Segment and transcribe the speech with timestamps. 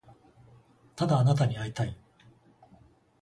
[0.95, 1.95] ただあなたに会いたい